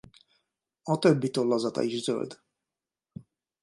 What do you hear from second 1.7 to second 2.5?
is zöld.